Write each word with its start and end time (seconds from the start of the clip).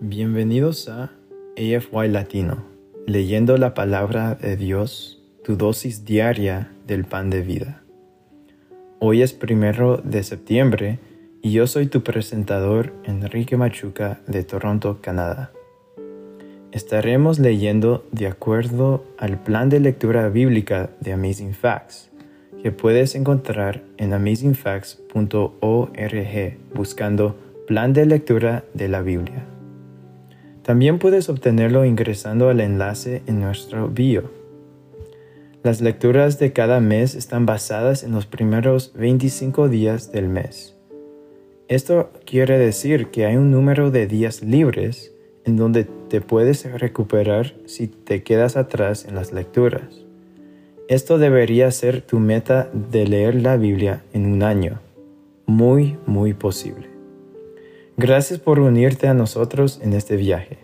Bienvenidos 0.00 0.88
a 0.88 1.12
AFY 1.56 2.08
Latino, 2.08 2.64
leyendo 3.06 3.58
la 3.58 3.74
palabra 3.74 4.34
de 4.34 4.56
Dios, 4.56 5.22
tu 5.44 5.56
dosis 5.56 6.06
diaria 6.06 6.72
del 6.86 7.04
pan 7.04 7.28
de 7.28 7.42
vida. 7.42 7.82
Hoy 8.98 9.20
es 9.20 9.34
primero 9.34 9.98
de 9.98 10.22
septiembre 10.22 10.98
y 11.42 11.52
yo 11.52 11.66
soy 11.66 11.86
tu 11.86 12.02
presentador 12.02 12.94
Enrique 13.04 13.58
Machuca 13.58 14.20
de 14.26 14.42
Toronto, 14.42 15.00
Canadá. 15.02 15.52
Estaremos 16.72 17.38
leyendo 17.38 18.06
de 18.12 18.26
acuerdo 18.26 19.04
al 19.18 19.42
plan 19.42 19.68
de 19.68 19.80
lectura 19.80 20.28
bíblica 20.28 20.90
de 21.00 21.12
Amazing 21.12 21.52
Facts, 21.52 22.10
que 22.62 22.72
puedes 22.72 23.14
encontrar 23.14 23.82
en 23.98 24.14
amazingfacts.org 24.14 26.58
buscando 26.74 27.36
Plan 27.66 27.92
de 27.92 28.06
lectura 28.06 28.64
de 28.74 28.88
la 28.88 29.00
Biblia. 29.00 29.49
También 30.62 30.98
puedes 30.98 31.28
obtenerlo 31.28 31.84
ingresando 31.84 32.48
al 32.48 32.60
enlace 32.60 33.22
en 33.26 33.40
nuestro 33.40 33.88
bio. 33.88 34.30
Las 35.62 35.80
lecturas 35.80 36.38
de 36.38 36.52
cada 36.52 36.80
mes 36.80 37.14
están 37.14 37.46
basadas 37.46 38.02
en 38.02 38.12
los 38.12 38.26
primeros 38.26 38.92
25 38.94 39.68
días 39.68 40.10
del 40.12 40.28
mes. 40.28 40.76
Esto 41.68 42.10
quiere 42.24 42.58
decir 42.58 43.08
que 43.08 43.26
hay 43.26 43.36
un 43.36 43.50
número 43.50 43.90
de 43.90 44.06
días 44.06 44.42
libres 44.42 45.12
en 45.44 45.56
donde 45.56 45.84
te 45.84 46.20
puedes 46.20 46.64
recuperar 46.80 47.54
si 47.66 47.86
te 47.86 48.22
quedas 48.22 48.56
atrás 48.56 49.04
en 49.04 49.14
las 49.14 49.32
lecturas. 49.32 50.04
Esto 50.88 51.18
debería 51.18 51.70
ser 51.70 52.02
tu 52.02 52.18
meta 52.18 52.68
de 52.72 53.06
leer 53.06 53.36
la 53.36 53.56
Biblia 53.56 54.02
en 54.12 54.26
un 54.26 54.42
año. 54.42 54.80
Muy, 55.46 55.96
muy 56.06 56.34
posible. 56.34 56.89
Gracias 58.02 58.38
por 58.38 58.60
unirte 58.60 59.08
a 59.08 59.12
nosotros 59.12 59.78
en 59.82 59.92
este 59.92 60.16
viaje. 60.16 60.56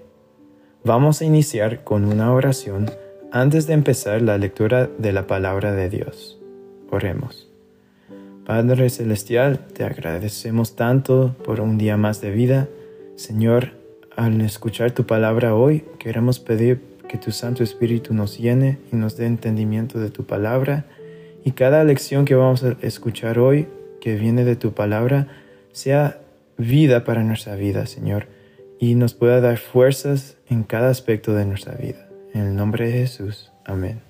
Vamos 0.85 1.21
a 1.21 1.27
iniciar 1.27 1.85
con 1.85 2.07
una 2.07 2.33
oración 2.33 2.91
antes 3.31 3.67
de 3.67 3.75
empezar 3.75 4.23
la 4.23 4.39
lectura 4.39 4.89
de 4.97 5.13
la 5.13 5.27
palabra 5.27 5.73
de 5.73 5.91
Dios. 5.91 6.41
Oremos. 6.91 7.47
Padre 8.47 8.89
Celestial, 8.89 9.67
te 9.75 9.85
agradecemos 9.85 10.77
tanto 10.77 11.37
por 11.45 11.61
un 11.61 11.77
día 11.77 11.99
más 11.99 12.23
de 12.23 12.31
vida. 12.31 12.71
Señor, 13.17 13.73
al 14.17 14.41
escuchar 14.41 14.93
tu 14.93 15.05
palabra 15.05 15.55
hoy, 15.55 15.85
queremos 15.99 16.41
pedir 16.41 16.81
que 17.07 17.19
tu 17.19 17.33
Santo 17.33 17.63
Espíritu 17.63 18.15
nos 18.15 18.39
llene 18.39 18.79
y 18.91 18.97
nos 18.97 19.19
dé 19.19 19.27
entendimiento 19.27 19.99
de 19.99 20.09
tu 20.09 20.25
palabra. 20.25 20.87
Y 21.45 21.51
cada 21.51 21.85
lección 21.85 22.25
que 22.25 22.35
vamos 22.35 22.65
a 22.65 22.79
escuchar 22.81 23.39
hoy, 23.39 23.69
que 24.01 24.15
viene 24.15 24.43
de 24.47 24.57
tu 24.57 24.73
palabra, 24.73 25.29
sea 25.73 26.23
vida 26.59 27.05
para 27.05 27.23
nuestra 27.23 27.57
vida, 27.57 27.87
Señor, 27.87 28.29
y 28.79 28.95
nos 28.95 29.15
pueda 29.15 29.41
dar 29.41 29.59
fuerzas 29.59 30.37
en 30.49 30.63
cada 30.63 30.91
aspecto 30.91 31.35
de 31.35 31.47
nuestra 31.47 31.75
vida. 31.75 32.09
En 32.35 32.43
el 32.43 32.57
nombre 32.57 32.87
de 32.87 32.93
Jesús. 32.93 33.53
Amén. 33.65 34.01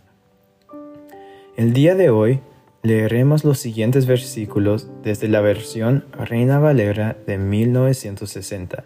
El 1.56 1.72
día 1.72 1.94
de 1.94 2.10
hoy 2.10 2.40
leeremos 2.82 3.44
los 3.44 3.58
siguientes 3.58 4.06
versículos 4.06 4.88
desde 5.02 5.28
la 5.28 5.40
versión 5.40 6.04
Reina 6.12 6.58
Valera 6.58 7.16
de 7.26 7.38
1960 7.38 8.84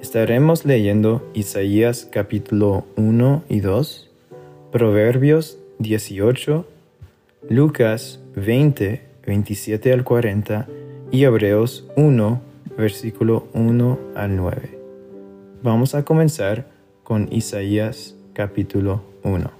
Estaremos 0.00 0.64
leyendo 0.64 1.28
Isaías 1.34 2.08
capítulo 2.08 2.86
1 2.94 3.42
y 3.48 3.58
2, 3.58 4.10
Proverbios 4.70 5.58
18, 5.80 6.64
Lucas 7.50 8.20
20, 8.36 9.02
27 9.26 9.92
al 9.92 10.04
40 10.04 10.68
y 11.10 11.24
Hebreos 11.24 11.88
1, 11.96 12.40
versículo 12.78 13.48
1 13.54 13.98
al 14.14 14.36
9. 14.36 14.78
Vamos 15.64 15.96
a 15.96 16.04
comenzar 16.04 16.68
con 17.02 17.26
Isaías 17.32 18.14
capítulo 18.34 19.02
1. 19.24 19.50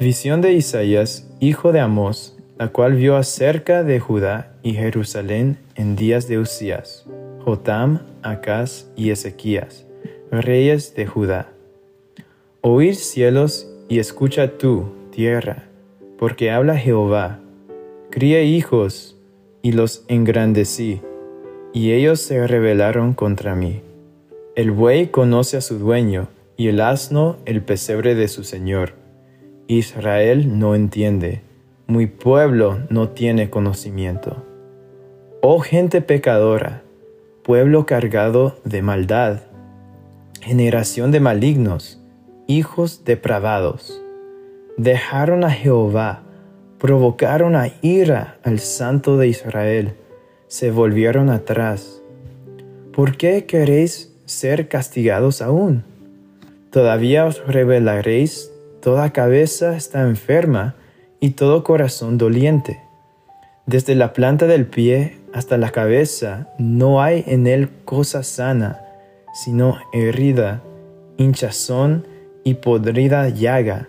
Visión 0.00 0.40
de 0.40 0.54
Isaías, 0.54 1.30
hijo 1.38 1.70
de 1.70 1.78
Amós, 1.78 2.36
la 2.58 2.68
cual 2.68 2.94
vio 2.94 3.16
acerca 3.16 3.84
de 3.84 4.00
Judá 4.00 4.56
y 4.64 4.74
Jerusalén 4.74 5.58
en 5.76 5.94
días 5.94 6.26
de 6.26 6.38
Usías, 6.38 7.06
Jotam, 7.44 8.00
Acaz 8.22 8.90
y 8.96 9.10
Ezequías, 9.10 9.86
reyes 10.32 10.96
de 10.96 11.06
Judá. 11.06 11.52
Oír 12.62 12.96
cielos 12.96 13.70
y 13.88 14.00
escucha 14.00 14.58
tú, 14.58 14.92
tierra, 15.12 15.68
porque 16.18 16.50
habla 16.50 16.76
Jehová. 16.76 17.40
Crié 18.10 18.44
hijos 18.44 19.18
y 19.62 19.72
los 19.72 20.04
engrandecí, 20.08 21.00
y 21.72 21.92
ellos 21.92 22.20
se 22.20 22.46
rebelaron 22.46 23.14
contra 23.14 23.54
mí. 23.54 23.82
El 24.56 24.70
buey 24.70 25.08
conoce 25.08 25.56
a 25.56 25.60
su 25.60 25.78
dueño, 25.78 26.28
y 26.56 26.68
el 26.68 26.80
asno 26.80 27.36
el 27.44 27.62
pesebre 27.62 28.14
de 28.14 28.28
su 28.28 28.44
señor. 28.44 28.92
Israel 29.66 30.58
no 30.58 30.74
entiende 30.74 31.42
mi 31.86 32.06
pueblo 32.06 32.78
no 32.88 33.10
tiene 33.10 33.50
conocimiento. 33.50 34.42
Oh 35.42 35.60
gente 35.60 36.00
pecadora, 36.00 36.82
pueblo 37.42 37.84
cargado 37.84 38.56
de 38.64 38.80
maldad, 38.80 39.42
generación 40.40 41.10
de 41.10 41.20
malignos, 41.20 42.00
hijos 42.46 43.04
depravados, 43.04 44.02
dejaron 44.76 45.44
a 45.44 45.50
Jehová, 45.50 46.22
provocaron 46.78 47.56
a 47.56 47.70
ira 47.82 48.38
al 48.42 48.58
Santo 48.60 49.16
de 49.16 49.28
Israel, 49.28 49.94
se 50.48 50.70
volvieron 50.70 51.30
atrás. 51.30 52.02
¿Por 52.92 53.16
qué 53.16 53.46
queréis 53.46 54.14
ser 54.24 54.68
castigados 54.68 55.42
aún? 55.42 55.84
Todavía 56.70 57.24
os 57.24 57.46
revelaréis, 57.46 58.52
toda 58.80 59.12
cabeza 59.12 59.76
está 59.76 60.02
enferma, 60.02 60.74
y 61.24 61.30
todo 61.30 61.64
corazón 61.64 62.18
doliente. 62.18 62.82
Desde 63.64 63.94
la 63.94 64.12
planta 64.12 64.46
del 64.46 64.66
pie 64.66 65.16
hasta 65.32 65.56
la 65.56 65.70
cabeza 65.70 66.48
no 66.58 67.00
hay 67.00 67.24
en 67.26 67.46
él 67.46 67.70
cosa 67.86 68.22
sana, 68.22 68.82
sino 69.32 69.78
herida, 69.94 70.62
hinchazón 71.16 72.06
y 72.44 72.54
podrida 72.54 73.30
llaga. 73.30 73.88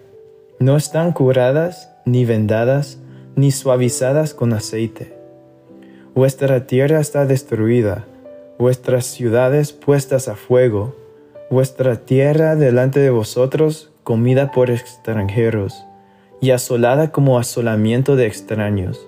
No 0.59 0.77
están 0.77 1.11
curadas, 1.11 1.89
ni 2.05 2.23
vendadas, 2.23 2.99
ni 3.35 3.51
suavizadas 3.51 4.33
con 4.33 4.53
aceite. 4.53 5.13
Vuestra 6.13 6.65
tierra 6.65 6.99
está 6.99 7.25
destruida, 7.25 8.05
vuestras 8.57 9.05
ciudades 9.05 9.73
puestas 9.73 10.27
a 10.27 10.35
fuego, 10.35 10.95
vuestra 11.49 11.97
tierra 11.97 12.55
delante 12.55 13.01
de 13.01 13.09
vosotros 13.09 13.91
comida 14.03 14.51
por 14.51 14.69
extranjeros 14.69 15.85
y 16.39 16.51
asolada 16.51 17.11
como 17.11 17.37
asolamiento 17.37 18.15
de 18.15 18.27
extraños. 18.27 19.05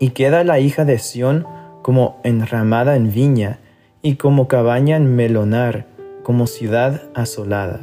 Y 0.00 0.10
queda 0.10 0.42
la 0.44 0.58
hija 0.58 0.84
de 0.84 0.98
Sión 0.98 1.46
como 1.82 2.20
enramada 2.24 2.96
en 2.96 3.12
viña, 3.12 3.60
y 4.02 4.16
como 4.16 4.48
cabaña 4.48 4.96
en 4.96 5.16
melonar, 5.16 5.86
como 6.22 6.46
ciudad 6.46 7.02
asolada. 7.14 7.80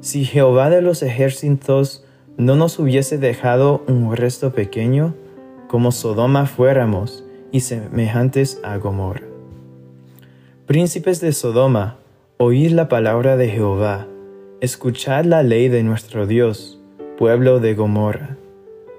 Si 0.00 0.24
Jehová 0.24 0.70
de 0.70 0.80
los 0.80 1.02
ejércitos 1.02 2.04
no 2.36 2.54
nos 2.54 2.78
hubiese 2.78 3.18
dejado 3.18 3.82
un 3.88 4.14
resto 4.14 4.52
pequeño, 4.52 5.14
como 5.68 5.90
Sodoma 5.90 6.46
fuéramos, 6.46 7.24
y 7.50 7.60
semejantes 7.60 8.60
a 8.62 8.76
Gomorra. 8.76 9.26
Príncipes 10.66 11.20
de 11.20 11.32
Sodoma, 11.32 11.96
oíd 12.36 12.72
la 12.72 12.88
palabra 12.88 13.36
de 13.36 13.48
Jehová, 13.48 14.06
escuchad 14.60 15.24
la 15.24 15.42
ley 15.42 15.68
de 15.68 15.82
nuestro 15.82 16.26
Dios 16.26 16.78
pueblo 17.18 17.58
de 17.58 17.74
Gomorra. 17.74 18.36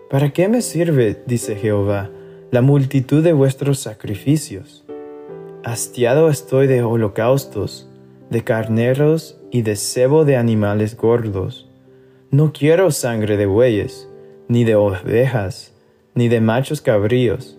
¿Para 0.10 0.32
qué 0.32 0.50
me 0.50 0.62
sirve, 0.62 1.24
dice 1.26 1.56
Jehová, 1.56 2.10
la 2.52 2.62
multitud 2.62 3.24
de 3.24 3.32
vuestros 3.32 3.80
sacrificios? 3.80 4.84
Hastiado 5.64 6.30
estoy 6.30 6.68
de 6.68 6.84
holocaustos, 6.84 7.90
de 8.30 8.44
carneros 8.44 9.39
y 9.52 9.62
de 9.62 9.76
cebo 9.76 10.26
de 10.26 10.38
animales 10.38 10.96
gordos. 10.96 11.70
No 12.32 12.52
quiero 12.54 12.92
sangre 12.92 13.38
de 13.38 13.46
bueyes, 13.46 14.08
ni 14.48 14.64
de 14.64 14.76
ovejas, 14.76 15.74
ni 16.14 16.28
de 16.28 16.42
machos 16.42 16.82
cabríos. 16.82 17.58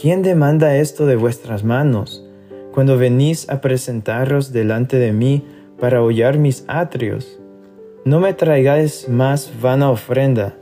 ¿Quién 0.00 0.22
demanda 0.22 0.76
esto 0.76 1.06
de 1.06 1.16
vuestras 1.16 1.64
manos, 1.64 2.24
cuando 2.72 2.98
venís 2.98 3.48
a 3.50 3.60
presentaros 3.60 4.52
delante 4.52 4.98
de 4.98 5.12
mí 5.12 5.44
para 5.80 6.02
hollar 6.02 6.38
mis 6.38 6.64
atrios? 6.68 7.38
No 8.04 8.20
me 8.20 8.32
traigáis 8.32 9.08
más 9.08 9.52
vana 9.60 9.90
ofrenda, 9.90 10.56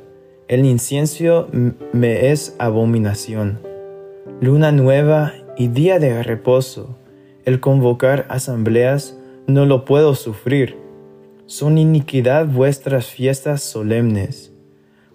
el 0.49 0.65
incienso 0.65 1.49
me 1.93 2.31
es 2.31 2.55
abominación. 2.59 3.59
Luna 4.41 4.71
nueva 4.71 5.33
y 5.57 5.69
día 5.69 5.99
de 5.99 6.23
reposo, 6.23 6.97
el 7.45 7.61
convocar 7.61 8.27
asambleas 8.29 9.16
no 9.47 9.65
lo 9.67 9.85
puedo 9.85 10.15
sufrir. 10.15 10.77
Son 11.47 11.79
iniquidad 11.79 12.47
vuestras 12.47 13.07
fiestas 13.07 13.63
solemnes. 13.63 14.53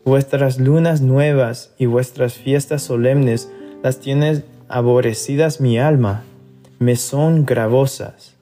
Vuestras 0.06 0.60
lunas 0.60 1.02
nuevas 1.02 1.74
y 1.78 1.86
vuestras 1.86 2.34
fiestas 2.34 2.82
solemnes 2.82 3.52
las 3.84 4.00
tiene 4.00 4.44
aborrecidas 4.68 5.60
mi 5.60 5.78
alma, 5.78 6.24
me 6.80 6.96
son 6.96 7.46
gravosas. 7.46 8.36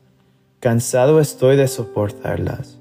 Cansado 0.59 1.19
estoy 1.19 1.57
de 1.57 1.67
soportarlas. 1.67 2.77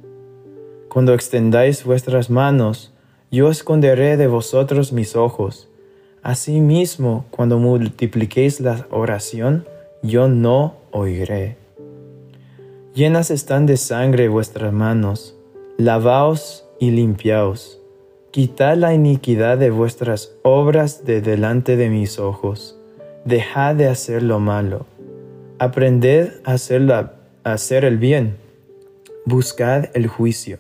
Cuando 0.89 1.15
extendáis 1.15 1.85
vuestras 1.85 2.29
manos, 2.29 2.93
yo 3.31 3.51
esconderé 3.51 4.17
de 4.17 4.27
vosotros 4.27 4.93
mis 4.93 5.17
ojos. 5.17 5.69
Asimismo, 6.23 7.25
cuando 7.31 7.59
multipliquéis 7.59 8.61
la 8.61 8.87
oración, 8.91 9.67
yo 10.03 10.29
no 10.29 10.75
oiré. 10.91 11.57
Llenas 12.99 13.31
están 13.31 13.67
de 13.67 13.77
sangre 13.77 14.27
vuestras 14.27 14.73
manos, 14.73 15.37
lavaos 15.77 16.67
y 16.81 16.91
limpiaos. 16.91 17.81
Quitad 18.33 18.77
la 18.77 18.93
iniquidad 18.93 19.56
de 19.56 19.71
vuestras 19.71 20.35
obras 20.43 21.05
de 21.05 21.21
delante 21.21 21.77
de 21.77 21.91
mis 21.91 22.19
ojos. 22.19 22.77
Dejad 23.25 23.77
de 23.77 23.87
hacer 23.87 24.25
lo 24.25 24.41
malo. 24.41 24.87
Aprended 25.61 26.41
a 26.43 26.55
hacer, 26.55 26.91
a 26.91 27.12
hacer 27.45 27.85
el 27.85 27.99
bien. 27.99 28.37
Buscad 29.25 29.91
el 29.95 30.09
juicio. 30.09 30.59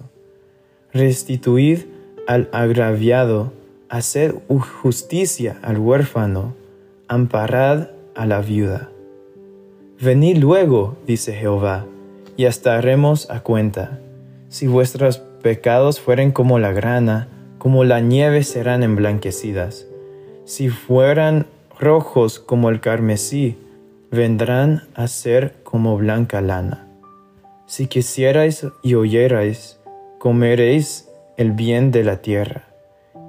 Restituid 0.92 1.86
al 2.28 2.48
agraviado. 2.52 3.52
Haced 3.88 4.32
justicia 4.80 5.58
al 5.60 5.78
huérfano. 5.78 6.54
Amparad 7.08 7.88
a 8.14 8.26
la 8.26 8.40
viuda. 8.42 8.90
Venid 10.00 10.36
luego, 10.36 10.96
dice 11.04 11.32
Jehová, 11.32 11.84
y 12.38 12.44
estaremos 12.44 13.28
a 13.30 13.40
cuenta. 13.40 13.98
Si 14.48 14.68
vuestros 14.68 15.18
pecados 15.18 16.00
fueren 16.00 16.30
como 16.30 16.60
la 16.60 16.70
grana, 16.72 17.26
como 17.58 17.82
la 17.82 17.98
nieve 17.98 18.44
serán 18.44 18.84
emblanquecidas. 18.84 19.88
Si 20.44 20.68
fueran 20.68 21.46
rojos 21.80 22.38
como 22.38 22.70
el 22.70 22.80
carmesí, 22.80 23.58
vendrán 24.12 24.84
a 24.94 25.08
ser 25.08 25.56
como 25.64 25.96
blanca 25.96 26.40
lana. 26.40 26.86
Si 27.66 27.88
quisierais 27.88 28.64
y 28.84 28.94
oyerais, 28.94 29.80
comeréis 30.20 31.08
el 31.36 31.50
bien 31.50 31.90
de 31.90 32.04
la 32.04 32.22
tierra. 32.22 32.68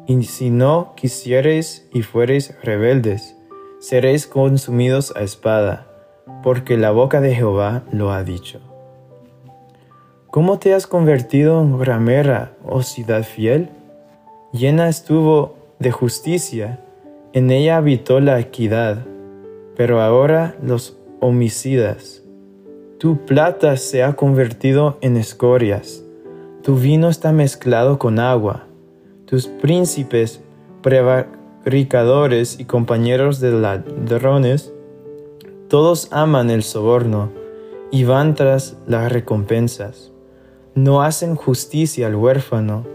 Y 0.06 0.22
si 0.24 0.52
no 0.52 0.94
quisierais 0.96 1.90
y 1.92 2.04
fuereis 2.04 2.54
rebeldes, 2.62 3.36
seréis 3.80 4.28
consumidos 4.28 5.12
a 5.16 5.24
espada 5.24 5.88
porque 6.44 6.78
la 6.78 6.92
boca 6.92 7.22
de 7.22 7.34
Jehová 7.34 7.82
lo 7.92 8.12
ha 8.12 8.24
dicho. 8.24 8.69
¿Cómo 10.32 10.60
te 10.60 10.74
has 10.74 10.88
convertido 10.88 11.62
en 11.62 11.84
ramera, 11.84 12.54
oh 12.66 12.84
ciudad 12.84 13.24
fiel? 13.24 13.70
Llena 14.52 14.90
estuvo 14.90 15.56
de 15.80 15.92
justicia, 15.92 16.80
en 17.34 17.52
ella 17.52 17.78
habitó 17.78 18.20
la 18.20 18.40
equidad, 18.40 19.06
pero 19.76 20.02
ahora 20.02 20.56
los 20.62 20.98
homicidas. 21.20 22.24
Tu 23.00 23.26
plata 23.26 23.78
se 23.78 24.04
ha 24.04 24.14
convertido 24.14 24.98
en 25.02 25.18
escorias, 25.18 26.04
tu 26.64 26.76
vino 26.76 27.10
está 27.10 27.32
mezclado 27.32 27.98
con 27.98 28.20
agua, 28.20 28.66
tus 29.26 29.48
príncipes, 29.48 30.42
prevaricadores 30.82 32.60
y 32.60 32.66
compañeros 32.66 33.40
de 33.40 33.52
ladrones 33.52 34.74
todos 35.70 36.08
aman 36.12 36.50
el 36.50 36.64
soborno 36.64 37.30
y 37.92 38.04
van 38.04 38.34
tras 38.34 38.76
las 38.88 39.12
recompensas. 39.12 40.12
No 40.82 41.02
hacen 41.02 41.36
justicia 41.36 42.08
al 42.08 42.16
huérfano, 42.16 42.88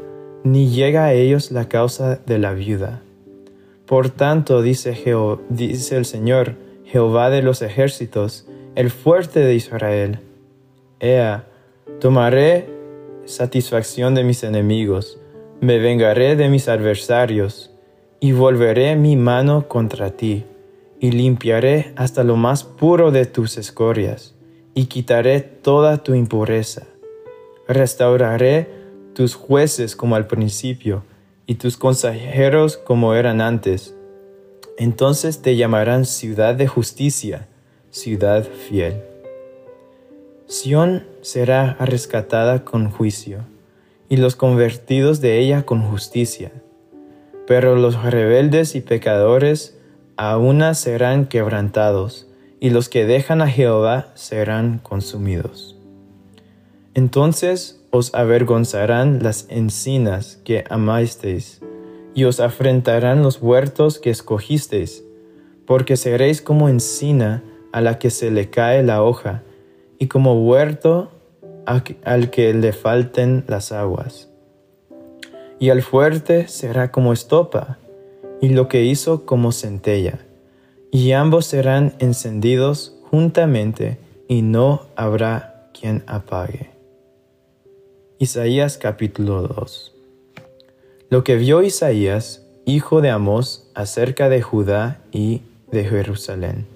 ni 0.42 0.70
llega 0.70 1.04
a 1.04 1.12
ellos 1.12 1.50
la 1.50 1.68
causa 1.68 2.16
de 2.16 2.38
la 2.38 2.54
viuda. 2.54 3.02
Por 3.84 4.08
tanto, 4.08 4.62
dice, 4.62 4.98
dice 5.50 5.98
el 5.98 6.06
Señor, 6.06 6.54
Jehová 6.86 7.28
de 7.28 7.42
los 7.42 7.60
ejércitos, 7.60 8.48
el 8.74 8.90
fuerte 8.90 9.40
de 9.40 9.54
Israel, 9.54 10.20
Ea, 10.98 11.44
tomaré 12.00 12.70
satisfacción 13.26 14.14
de 14.14 14.24
mis 14.24 14.44
enemigos, 14.44 15.20
me 15.60 15.78
vengaré 15.78 16.36
de 16.36 16.48
mis 16.48 16.68
adversarios, 16.68 17.70
y 18.18 18.32
volveré 18.32 18.96
mi 18.96 19.16
mano 19.16 19.68
contra 19.68 20.08
ti 20.08 20.46
y 21.00 21.10
limpiaré 21.10 21.92
hasta 21.96 22.24
lo 22.24 22.36
más 22.36 22.64
puro 22.64 23.10
de 23.10 23.26
tus 23.26 23.58
escorias, 23.58 24.34
y 24.72 24.86
quitaré 24.86 25.40
toda 25.42 26.02
tu 26.02 26.14
impureza. 26.14 26.86
Restauraré 27.66 28.68
tus 29.14 29.34
jueces 29.34 29.96
como 29.96 30.16
al 30.16 30.26
principio, 30.26 31.04
y 31.46 31.56
tus 31.56 31.76
consejeros 31.76 32.76
como 32.76 33.14
eran 33.14 33.40
antes. 33.40 33.94
Entonces 34.78 35.42
te 35.42 35.56
llamarán 35.56 36.04
ciudad 36.04 36.54
de 36.54 36.66
justicia, 36.66 37.48
ciudad 37.90 38.44
fiel. 38.44 39.02
Sión 40.46 41.06
será 41.22 41.76
rescatada 41.80 42.64
con 42.64 42.90
juicio, 42.90 43.40
y 44.08 44.16
los 44.16 44.36
convertidos 44.36 45.20
de 45.20 45.38
ella 45.38 45.64
con 45.64 45.82
justicia. 45.82 46.52
Pero 47.46 47.76
los 47.76 48.02
rebeldes 48.02 48.74
y 48.74 48.80
pecadores 48.80 49.78
a 50.16 50.38
una 50.38 50.74
serán 50.74 51.26
quebrantados, 51.26 52.26
y 52.60 52.70
los 52.70 52.88
que 52.88 53.04
dejan 53.04 53.42
a 53.42 53.48
Jehová 53.48 54.12
serán 54.14 54.78
consumidos. 54.78 55.73
Entonces 56.94 57.84
os 57.90 58.14
avergonzarán 58.14 59.22
las 59.22 59.46
encinas 59.48 60.40
que 60.44 60.64
amasteis, 60.70 61.60
y 62.14 62.24
os 62.24 62.38
afrentarán 62.38 63.22
los 63.22 63.42
huertos 63.42 63.98
que 63.98 64.10
escogisteis, 64.10 65.04
porque 65.66 65.96
seréis 65.96 66.40
como 66.40 66.68
encina 66.68 67.42
a 67.72 67.80
la 67.80 67.98
que 67.98 68.10
se 68.10 68.30
le 68.30 68.50
cae 68.50 68.84
la 68.84 69.02
hoja, 69.02 69.42
y 69.98 70.06
como 70.06 70.44
huerto 70.44 71.10
al 71.66 72.30
que 72.30 72.54
le 72.54 72.72
falten 72.72 73.44
las 73.48 73.72
aguas. 73.72 74.28
Y 75.58 75.70
al 75.70 75.82
fuerte 75.82 76.46
será 76.46 76.92
como 76.92 77.12
estopa, 77.12 77.78
y 78.40 78.50
lo 78.50 78.68
que 78.68 78.84
hizo 78.84 79.26
como 79.26 79.50
centella, 79.50 80.20
y 80.92 81.12
ambos 81.12 81.46
serán 81.46 81.94
encendidos 81.98 82.96
juntamente, 83.10 83.98
y 84.28 84.42
no 84.42 84.82
habrá 84.94 85.70
quien 85.72 86.04
apague. 86.06 86.73
Isaías 88.20 88.78
capítulo 88.78 89.42
2 89.42 89.92
Lo 91.10 91.24
que 91.24 91.34
vio 91.34 91.62
Isaías, 91.62 92.46
hijo 92.64 93.00
de 93.00 93.10
Amós, 93.10 93.68
acerca 93.74 94.28
de 94.28 94.40
Judá 94.40 95.00
y 95.10 95.42
de 95.72 95.84
Jerusalén. 95.84 96.68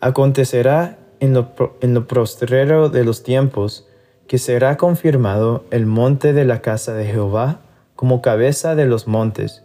Acontecerá 0.00 0.98
en 1.20 1.34
lo, 1.34 1.52
en 1.80 1.94
lo 1.94 2.08
prostrero 2.08 2.88
de 2.88 3.04
los 3.04 3.22
tiempos, 3.22 3.86
que 4.26 4.38
será 4.38 4.76
confirmado 4.76 5.66
el 5.70 5.86
monte 5.86 6.32
de 6.32 6.44
la 6.44 6.62
casa 6.62 6.94
de 6.94 7.06
Jehová 7.06 7.60
como 7.94 8.20
cabeza 8.20 8.74
de 8.74 8.86
los 8.86 9.06
montes, 9.06 9.62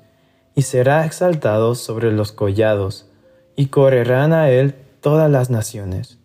y 0.54 0.62
será 0.62 1.04
exaltado 1.04 1.74
sobre 1.74 2.12
los 2.12 2.32
collados, 2.32 3.08
y 3.56 3.68
correrán 3.68 4.34
a 4.34 4.52
él 4.52 4.76
todas 5.02 5.32
las 5.32 5.50
naciones. 5.50 6.20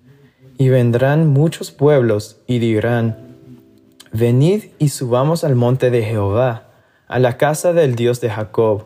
Y 0.59 0.69
vendrán 0.69 1.29
muchos 1.29 1.71
pueblos 1.71 2.37
y 2.47 2.59
dirán, 2.59 3.25
Venid 4.17 4.67
y 4.79 4.91
subamos 4.91 5.43
al 5.43 5.57
monte 5.57 5.91
de 5.91 6.05
Jehová, 6.05 6.69
a 7.09 7.19
la 7.19 7.37
casa 7.37 7.73
del 7.73 7.97
Dios 7.97 8.21
de 8.21 8.31
Jacob, 8.31 8.85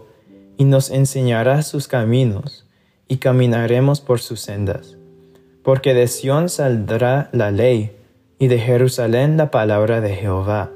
y 0.56 0.64
nos 0.64 0.90
enseñará 0.90 1.60
sus 1.60 1.86
caminos, 1.86 2.64
y 3.08 3.18
caminaremos 3.18 4.00
por 4.00 4.20
sus 4.20 4.40
sendas. 4.40 4.96
Porque 5.62 5.92
de 5.92 6.08
Sión 6.08 6.48
saldrá 6.48 7.28
la 7.32 7.50
ley, 7.50 7.94
y 8.38 8.48
de 8.48 8.58
Jerusalén 8.58 9.36
la 9.36 9.50
palabra 9.50 10.00
de 10.00 10.14
Jehová. 10.14 10.70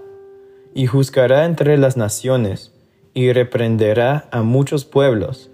Y 0.75 0.85
juzgará 0.85 1.47
entre 1.47 1.79
las 1.79 1.97
naciones, 1.97 2.75
y 3.15 3.33
reprenderá 3.33 4.29
a 4.33 4.43
muchos 4.43 4.85
pueblos, 4.85 5.51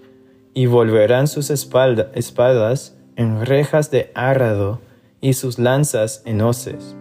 y 0.53 0.65
volverán 0.65 1.29
sus 1.29 1.51
espadas 1.51 2.97
en 3.15 3.45
rejas 3.45 3.91
de 3.91 4.11
árado 4.13 4.81
y 5.21 5.35
sus 5.35 5.57
lanzas 5.57 6.21
en 6.25 6.41
hoces. 6.41 6.97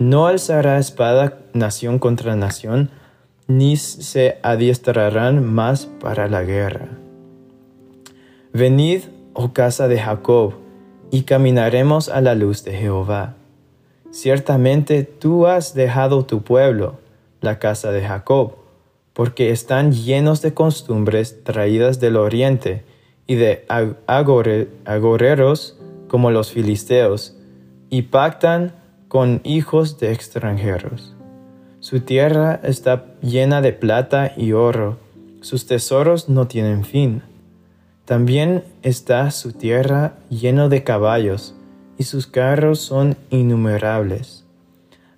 No 0.00 0.26
alzará 0.26 0.78
espada 0.78 1.40
nación 1.52 1.98
contra 1.98 2.34
nación, 2.34 2.90
ni 3.48 3.76
se 3.76 4.38
adiestrarán 4.42 5.44
más 5.44 5.84
para 5.84 6.26
la 6.26 6.42
guerra. 6.42 6.88
Venid, 8.54 9.02
oh 9.34 9.52
casa 9.52 9.88
de 9.88 9.98
Jacob, 9.98 10.54
y 11.10 11.24
caminaremos 11.24 12.08
a 12.08 12.22
la 12.22 12.34
luz 12.34 12.64
de 12.64 12.72
Jehová. 12.72 13.34
Ciertamente 14.10 15.04
tú 15.04 15.46
has 15.46 15.74
dejado 15.74 16.24
tu 16.24 16.40
pueblo, 16.44 16.98
la 17.42 17.58
casa 17.58 17.92
de 17.92 18.00
Jacob, 18.00 18.54
porque 19.12 19.50
están 19.50 19.92
llenos 19.92 20.40
de 20.40 20.54
costumbres 20.54 21.44
traídas 21.44 22.00
del 22.00 22.16
oriente 22.16 22.86
y 23.26 23.34
de 23.34 23.66
agoreros 24.86 25.78
como 26.08 26.30
los 26.30 26.52
filisteos, 26.52 27.36
y 27.90 28.00
pactan 28.02 28.79
con 29.10 29.40
hijos 29.42 29.98
de 29.98 30.12
extranjeros. 30.12 31.16
Su 31.80 31.98
tierra 31.98 32.60
está 32.62 33.06
llena 33.20 33.60
de 33.60 33.72
plata 33.72 34.32
y 34.36 34.52
oro, 34.52 34.98
sus 35.40 35.66
tesoros 35.66 36.28
no 36.28 36.46
tienen 36.46 36.84
fin. 36.84 37.22
También 38.04 38.62
está 38.84 39.28
su 39.32 39.50
tierra 39.52 40.14
lleno 40.28 40.68
de 40.68 40.84
caballos, 40.84 41.56
y 41.98 42.04
sus 42.04 42.28
carros 42.28 42.78
son 42.78 43.16
innumerables. 43.30 44.44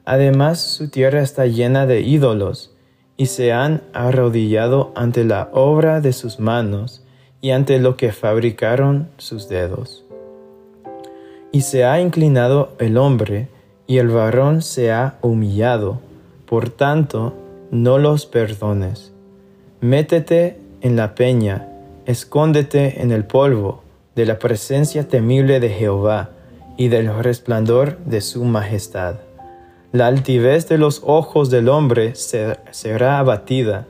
Además 0.06 0.62
su 0.62 0.88
tierra 0.88 1.20
está 1.20 1.44
llena 1.44 1.84
de 1.84 2.00
ídolos, 2.00 2.74
y 3.18 3.26
se 3.26 3.52
han 3.52 3.82
arrodillado 3.92 4.90
ante 4.94 5.22
la 5.22 5.50
obra 5.52 6.00
de 6.00 6.14
sus 6.14 6.40
manos 6.40 7.04
y 7.42 7.50
ante 7.50 7.78
lo 7.78 7.98
que 7.98 8.10
fabricaron 8.10 9.10
sus 9.18 9.50
dedos. 9.50 10.06
Y 11.52 11.60
se 11.60 11.84
ha 11.84 12.00
inclinado 12.00 12.74
el 12.78 12.96
hombre, 12.96 13.48
y 13.86 13.98
el 13.98 14.08
varón 14.08 14.62
se 14.62 14.92
ha 14.92 15.18
humillado, 15.22 16.00
por 16.46 16.70
tanto, 16.70 17.34
no 17.70 17.98
los 17.98 18.26
perdones. 18.26 19.12
Métete 19.80 20.58
en 20.80 20.96
la 20.96 21.14
peña, 21.14 21.68
escóndete 22.06 23.02
en 23.02 23.10
el 23.12 23.24
polvo 23.24 23.82
de 24.14 24.26
la 24.26 24.38
presencia 24.38 25.08
temible 25.08 25.60
de 25.60 25.70
Jehová 25.70 26.30
y 26.76 26.88
del 26.88 27.14
resplandor 27.22 27.98
de 28.04 28.20
su 28.20 28.44
majestad. 28.44 29.16
La 29.92 30.06
altivez 30.06 30.68
de 30.68 30.78
los 30.78 31.02
ojos 31.04 31.50
del 31.50 31.68
hombre 31.68 32.14
será 32.14 33.18
abatida, 33.18 33.86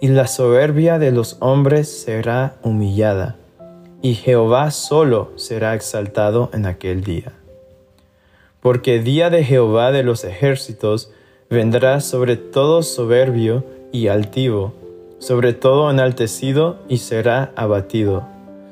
y 0.00 0.08
la 0.08 0.26
soberbia 0.26 0.98
de 0.98 1.12
los 1.12 1.36
hombres 1.40 1.88
será 2.02 2.56
humillada, 2.62 3.36
y 4.00 4.14
Jehová 4.14 4.70
solo 4.70 5.30
será 5.36 5.74
exaltado 5.74 6.50
en 6.52 6.66
aquel 6.66 7.04
día. 7.04 7.32
Porque 8.62 9.00
día 9.00 9.28
de 9.28 9.42
Jehová 9.42 9.90
de 9.90 10.04
los 10.04 10.22
ejércitos 10.22 11.10
vendrá 11.50 12.00
sobre 12.00 12.36
todo 12.36 12.84
soberbio 12.84 13.64
y 13.90 14.06
altivo, 14.06 14.72
sobre 15.18 15.52
todo 15.52 15.90
enaltecido 15.90 16.76
y 16.88 16.98
será 16.98 17.52
abatido, 17.56 18.22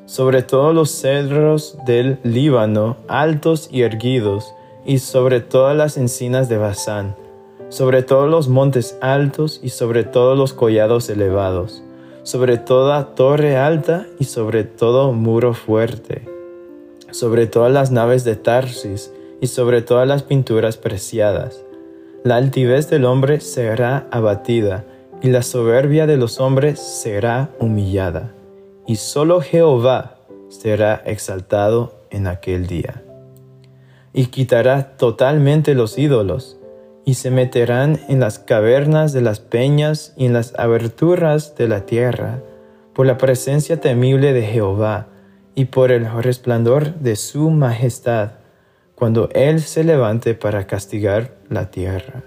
sobre 0.05 0.43
todos 0.43 0.73
los 0.73 0.89
cedros 0.91 1.77
del 1.85 2.19
Líbano, 2.23 2.95
altos 3.09 3.67
y 3.69 3.81
erguidos, 3.81 4.53
y 4.85 4.99
sobre 4.99 5.41
todas 5.41 5.75
las 5.75 5.97
encinas 5.97 6.47
de 6.47 6.57
Basán, 6.57 7.15
sobre 7.67 8.01
todos 8.01 8.29
los 8.29 8.47
montes 8.47 8.97
altos 9.01 9.59
y 9.61 9.69
sobre 9.69 10.05
todos 10.05 10.37
los 10.37 10.53
collados 10.53 11.09
elevados, 11.09 11.83
sobre 12.23 12.57
toda 12.57 13.13
torre 13.13 13.57
alta 13.57 14.07
y 14.19 14.23
sobre 14.23 14.63
todo 14.63 15.11
muro 15.11 15.53
fuerte, 15.53 16.23
sobre 17.11 17.45
todas 17.45 17.73
las 17.73 17.91
naves 17.91 18.23
de 18.23 18.37
Tarsis 18.37 19.11
y 19.41 19.47
sobre 19.47 19.81
todas 19.81 20.07
las 20.07 20.23
pinturas 20.23 20.77
preciadas. 20.77 21.65
La 22.23 22.35
altivez 22.35 22.89
del 22.89 23.05
hombre 23.05 23.41
será 23.41 24.07
abatida, 24.11 24.85
y 25.21 25.29
la 25.29 25.41
soberbia 25.41 26.07
de 26.07 26.17
los 26.17 26.39
hombres 26.39 26.79
será 26.79 27.49
humillada, 27.59 28.31
y 28.87 28.95
solo 28.95 29.41
Jehová 29.41 30.17
será 30.49 31.01
exaltado 31.05 31.93
en 32.11 32.27
aquel 32.27 32.67
día. 32.67 33.03
Y 34.13 34.27
quitará 34.27 34.97
totalmente 34.97 35.73
los 35.73 35.97
ídolos, 35.97 36.59
y 37.05 37.15
se 37.15 37.31
meterán 37.31 37.99
en 38.09 38.19
las 38.19 38.37
cavernas 38.37 39.13
de 39.13 39.21
las 39.21 39.39
peñas 39.39 40.13
y 40.15 40.27
en 40.27 40.33
las 40.33 40.53
aberturas 40.59 41.55
de 41.55 41.67
la 41.67 41.85
tierra, 41.87 42.41
por 42.93 43.07
la 43.07 43.17
presencia 43.17 43.79
temible 43.79 44.33
de 44.33 44.43
Jehová, 44.43 45.07
y 45.55 45.65
por 45.65 45.91
el 45.91 46.07
resplandor 46.21 46.95
de 46.95 47.15
su 47.15 47.49
majestad, 47.49 48.40
cuando 49.01 49.29
Él 49.33 49.61
se 49.61 49.83
levante 49.83 50.35
para 50.35 50.67
castigar 50.67 51.31
la 51.49 51.71
tierra. 51.71 52.21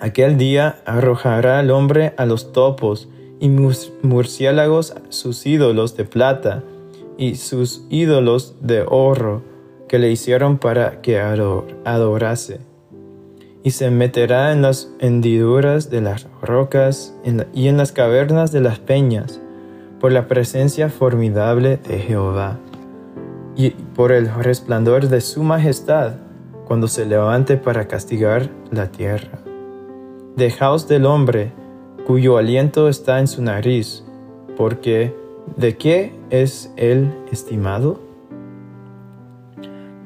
Aquel 0.00 0.36
día 0.36 0.80
arrojará 0.86 1.60
el 1.60 1.70
hombre 1.70 2.14
a 2.16 2.26
los 2.26 2.52
topos 2.52 3.08
y 3.38 3.48
murciélagos 3.48 4.92
sus 5.10 5.46
ídolos 5.46 5.96
de 5.96 6.04
plata 6.04 6.64
y 7.16 7.36
sus 7.36 7.86
ídolos 7.90 8.56
de 8.60 8.84
oro 8.88 9.44
que 9.86 10.00
le 10.00 10.10
hicieron 10.10 10.58
para 10.58 11.00
que 11.00 11.20
adorase. 11.20 12.58
Y 13.62 13.70
se 13.70 13.92
meterá 13.92 14.50
en 14.50 14.62
las 14.62 14.90
hendiduras 14.98 15.90
de 15.90 16.00
las 16.00 16.26
rocas 16.42 17.14
y 17.54 17.68
en 17.68 17.76
las 17.76 17.92
cavernas 17.92 18.50
de 18.50 18.62
las 18.62 18.80
peñas 18.80 19.40
por 20.00 20.10
la 20.10 20.26
presencia 20.26 20.88
formidable 20.88 21.76
de 21.76 22.00
Jehová 22.00 22.58
y 23.56 23.70
por 23.70 24.12
el 24.12 24.32
resplandor 24.34 25.08
de 25.08 25.20
su 25.20 25.42
majestad 25.42 26.14
cuando 26.66 26.88
se 26.88 27.06
levante 27.06 27.56
para 27.56 27.86
castigar 27.86 28.50
la 28.70 28.90
tierra. 28.90 29.38
Dejaos 30.36 30.88
del 30.88 31.06
hombre, 31.06 31.52
cuyo 32.06 32.36
aliento 32.36 32.88
está 32.88 33.20
en 33.20 33.28
su 33.28 33.42
nariz, 33.42 34.04
porque 34.56 35.14
¿de 35.56 35.76
qué 35.76 36.12
es 36.30 36.72
él 36.76 37.14
estimado? 37.30 38.00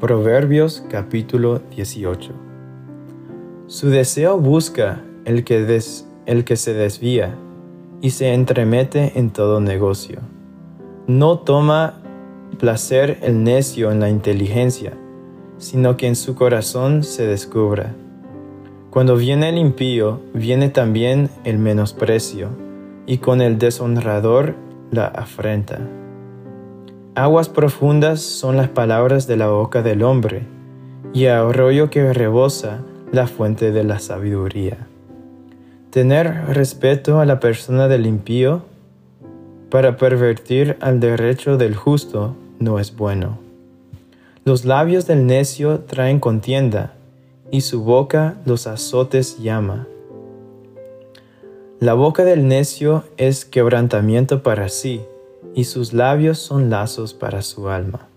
Proverbios 0.00 0.84
capítulo 0.88 1.60
18 1.74 2.32
Su 3.66 3.88
deseo 3.88 4.38
busca 4.38 5.02
el 5.24 5.44
que, 5.44 5.80
el 6.26 6.44
que 6.44 6.56
se 6.56 6.74
desvía 6.74 7.34
y 8.00 8.10
se 8.10 8.32
entremete 8.32 9.18
en 9.18 9.30
todo 9.30 9.60
negocio. 9.60 10.20
No 11.06 11.38
toma 11.38 12.00
placer 12.58 13.18
el 13.22 13.44
necio 13.44 13.90
en 13.92 14.00
la 14.00 14.10
inteligencia, 14.10 14.92
sino 15.58 15.96
que 15.96 16.06
en 16.06 16.16
su 16.16 16.34
corazón 16.34 17.04
se 17.04 17.26
descubra. 17.26 17.94
Cuando 18.90 19.16
viene 19.16 19.48
el 19.48 19.58
impío, 19.58 20.20
viene 20.34 20.68
también 20.68 21.30
el 21.44 21.58
menosprecio, 21.58 22.48
y 23.06 23.18
con 23.18 23.40
el 23.40 23.58
deshonrador 23.58 24.56
la 24.90 25.06
afrenta. 25.06 25.78
Aguas 27.14 27.48
profundas 27.48 28.20
son 28.20 28.56
las 28.56 28.68
palabras 28.68 29.26
de 29.26 29.36
la 29.36 29.48
boca 29.48 29.82
del 29.82 30.02
hombre, 30.02 30.42
y 31.12 31.26
arroyo 31.26 31.90
que 31.90 32.12
rebosa 32.12 32.80
la 33.12 33.26
fuente 33.26 33.72
de 33.72 33.84
la 33.84 33.98
sabiduría. 33.98 34.86
Tener 35.90 36.46
respeto 36.48 37.20
a 37.20 37.24
la 37.24 37.40
persona 37.40 37.88
del 37.88 38.06
impío 38.06 38.62
para 39.70 39.96
pervertir 39.96 40.76
al 40.80 41.00
derecho 41.00 41.56
del 41.56 41.74
justo 41.74 42.36
no 42.58 42.78
es 42.78 42.96
bueno. 42.96 43.38
Los 44.44 44.64
labios 44.64 45.06
del 45.06 45.26
necio 45.26 45.80
traen 45.80 46.20
contienda, 46.20 46.94
y 47.50 47.62
su 47.62 47.82
boca 47.82 48.36
los 48.44 48.66
azotes 48.66 49.38
llama. 49.38 49.86
La 51.80 51.94
boca 51.94 52.24
del 52.24 52.48
necio 52.48 53.04
es 53.16 53.44
quebrantamiento 53.44 54.42
para 54.42 54.68
sí, 54.68 55.02
y 55.54 55.64
sus 55.64 55.92
labios 55.92 56.38
son 56.38 56.70
lazos 56.70 57.14
para 57.14 57.42
su 57.42 57.68
alma. 57.68 58.08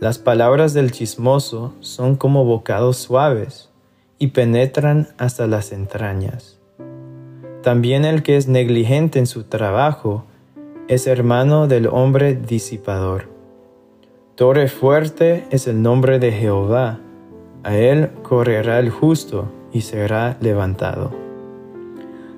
Las 0.00 0.18
palabras 0.18 0.74
del 0.74 0.92
chismoso 0.92 1.72
son 1.80 2.16
como 2.16 2.44
bocados 2.44 2.96
suaves, 2.96 3.70
y 4.18 4.28
penetran 4.28 5.08
hasta 5.18 5.46
las 5.46 5.72
entrañas. 5.72 6.58
También 7.62 8.04
el 8.04 8.22
que 8.22 8.36
es 8.36 8.48
negligente 8.48 9.18
en 9.18 9.26
su 9.26 9.44
trabajo 9.44 10.24
es 10.88 11.06
hermano 11.06 11.66
del 11.66 11.88
hombre 11.88 12.36
disipador. 12.36 13.28
Torre 14.36 14.68
fuerte 14.68 15.46
es 15.50 15.66
el 15.66 15.82
nombre 15.82 16.18
de 16.18 16.30
Jehová, 16.30 17.00
a 17.64 17.76
él 17.76 18.10
correrá 18.22 18.78
el 18.78 18.90
justo 18.90 19.50
y 19.72 19.80
será 19.80 20.36
levantado. 20.40 21.12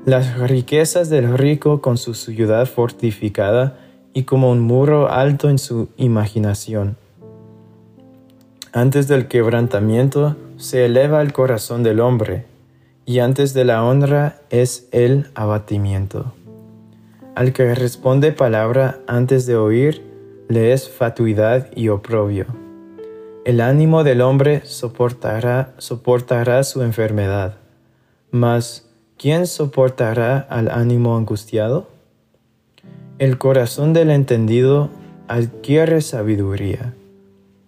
Las 0.07 0.39
riquezas 0.39 1.11
del 1.11 1.37
rico 1.37 1.83
con 1.83 1.99
su 1.99 2.15
ciudad 2.15 2.67
fortificada 2.67 3.79
y 4.15 4.23
como 4.23 4.51
un 4.51 4.61
muro 4.61 5.11
alto 5.11 5.51
en 5.51 5.59
su 5.59 5.91
imaginación. 5.99 6.97
Antes 8.73 9.09
del 9.09 9.29
quebrantamiento 9.29 10.37
se 10.57 10.87
eleva 10.87 11.21
el 11.21 11.33
corazón 11.35 11.83
del 11.83 12.01
hombre, 12.01 12.47
y 13.05 13.19
antes 13.19 13.53
de 13.53 13.65
la 13.65 13.85
honra 13.85 14.41
es 14.51 14.89
el 14.93 15.31
abatimiento. 15.35 16.33
Al 17.39 17.53
que 17.53 17.73
responde 17.73 18.33
palabra 18.33 18.99
antes 19.07 19.47
de 19.47 19.55
oír, 19.55 20.03
le 20.49 20.73
es 20.73 20.89
fatuidad 20.89 21.71
y 21.77 21.89
oprobio. 21.89 22.47
El 23.45 23.61
ánimo 23.61 24.03
del 24.03 24.23
hombre 24.23 24.63
soportará, 24.65 25.73
soportará 25.79 26.65
su 26.65 26.83
enfermedad, 26.83 27.55
mas 28.33 28.91
¿quién 29.17 29.47
soportará 29.47 30.39
al 30.51 30.69
ánimo 30.69 31.17
angustiado? 31.17 31.87
El 33.21 33.39
corazón 33.39 33.93
del 33.93 34.11
entendido 34.11 34.91
adquiere 35.29 36.01
sabiduría, 36.01 36.97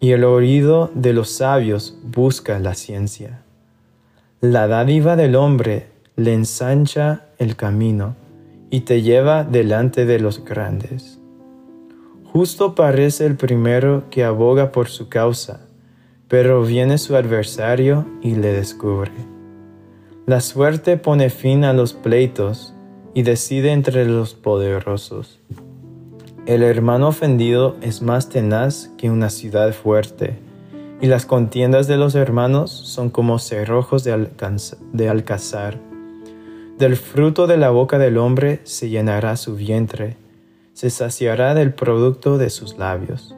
y 0.00 0.11
el 0.11 0.25
oído 0.25 0.91
de 0.95 1.12
los 1.12 1.31
sabios 1.31 1.97
busca 2.03 2.59
la 2.59 2.75
ciencia. 2.75 3.43
La 4.41 4.67
dádiva 4.67 5.15
del 5.15 5.37
hombre 5.37 5.87
le 6.17 6.35
ensancha 6.35 7.27
el 7.39 7.55
camino 7.55 8.17
y 8.71 8.81
te 8.81 9.03
lleva 9.03 9.45
delante 9.45 10.07
de 10.07 10.19
los 10.19 10.45
grandes. 10.45 11.21
Justo 12.25 12.75
parece 12.75 13.27
el 13.27 13.37
primero 13.37 14.05
que 14.11 14.25
aboga 14.25 14.73
por 14.73 14.89
su 14.89 15.09
causa, 15.09 15.67
pero 16.29 16.62
viene 16.62 16.97
su 16.99 17.17
adversario 17.17 18.07
y 18.23 18.37
le 18.37 18.53
descubre. 18.53 19.12
La 20.27 20.41
suerte 20.41 20.97
pone 20.97 21.29
fin 21.29 21.65
a 21.65 21.73
los 21.73 21.93
pleitos, 21.93 22.73
y 23.15 23.23
decide 23.23 23.73
entre 23.73 24.05
los 24.05 24.35
poderosos. 24.35 25.41
El 26.47 26.62
hermano 26.62 27.09
ofendido 27.09 27.77
es 27.81 28.03
más 28.03 28.29
tenaz 28.29 28.91
que 28.97 29.11
una 29.11 29.31
ciudad 29.31 29.73
fuerte, 29.73 30.39
y 31.00 31.07
las 31.07 31.27
contiendas 31.27 31.87
de 31.87 31.97
los 31.97 32.15
hermanos 32.15 32.71
son 32.71 33.11
como 33.11 33.39
cerrojos 33.39 34.05
de, 34.05 34.29
de 34.93 35.09
alcazar. 35.09 35.79
Del 36.81 36.97
fruto 36.97 37.47
de 37.47 37.59
la 37.59 37.69
boca 37.69 37.99
del 37.99 38.17
hombre 38.17 38.61
se 38.65 38.89
llenará 38.89 39.37
su 39.37 39.55
vientre, 39.55 40.17
se 40.73 40.89
saciará 40.89 41.53
del 41.53 41.75
producto 41.75 42.39
de 42.39 42.49
sus 42.49 42.79
labios. 42.79 43.37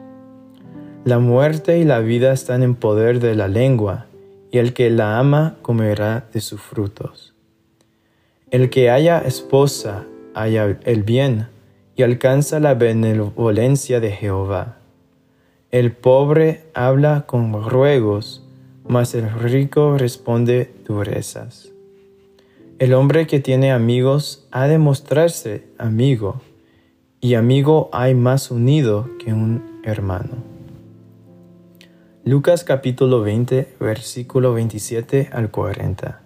La 1.03 1.19
muerte 1.19 1.77
y 1.77 1.83
la 1.83 1.99
vida 1.99 2.31
están 2.31 2.63
en 2.63 2.73
poder 2.73 3.19
de 3.19 3.35
la 3.35 3.49
lengua, 3.49 4.05
y 4.49 4.59
el 4.59 4.71
que 4.71 4.89
la 4.89 5.19
ama 5.19 5.57
comerá 5.61 6.25
de 6.31 6.39
sus 6.39 6.61
frutos. 6.61 7.33
El 8.49 8.69
que 8.69 8.89
haya 8.89 9.19
esposa 9.19 10.05
haya 10.33 10.77
el 10.85 11.03
bien, 11.03 11.49
y 11.97 12.03
alcanza 12.03 12.61
la 12.61 12.75
benevolencia 12.75 13.99
de 13.99 14.11
Jehová. 14.11 14.77
El 15.69 15.91
pobre 15.91 16.63
habla 16.73 17.25
con 17.27 17.51
ruegos, 17.69 18.41
mas 18.87 19.13
el 19.15 19.29
rico 19.29 19.97
responde 19.97 20.73
durezas. 20.87 21.72
El 22.79 22.95
hombre 22.95 23.27
que 23.27 23.39
tiene 23.39 23.71
amigos 23.71 24.47
ha 24.51 24.67
de 24.67 24.79
mostrarse 24.79 25.67
amigo, 25.77 26.41
y 27.21 27.35
amigo 27.35 27.89
hay 27.93 28.15
más 28.15 28.49
unido 28.49 29.09
que 29.23 29.31
un 29.31 29.79
hermano. 29.83 30.43
Lucas 32.25 32.63
capítulo 32.63 33.21
20, 33.21 33.75
versículo 33.79 34.53
27 34.53 35.29
al 35.31 35.51
40. 35.51 36.23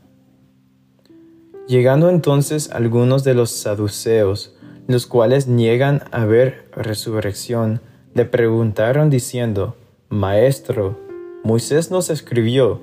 Llegando 1.67 2.09
entonces 2.09 2.71
algunos 2.71 3.25
de 3.25 3.33
los 3.33 3.51
saduceos, 3.51 4.55
los 4.87 5.05
cuales 5.05 5.47
niegan 5.47 6.03
haber 6.11 6.69
resurrección, 6.71 7.81
le 8.13 8.23
preguntaron 8.23 9.09
diciendo, 9.09 9.75
Maestro, 10.07 10.97
Moisés 11.43 11.91
nos 11.91 12.09
escribió, 12.09 12.79